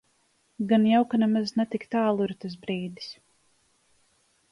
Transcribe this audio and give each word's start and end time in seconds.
Gan 0.69 0.85
jau, 0.91 1.01
ka 1.11 1.19
nemaz 1.23 1.49
ne 1.59 1.65
tik 1.75 1.85
tālu 1.91 2.25
ir 2.29 2.33
tas 2.45 2.57
brīdis. 2.65 3.13